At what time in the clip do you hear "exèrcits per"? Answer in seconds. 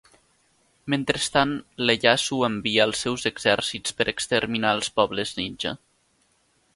3.31-4.11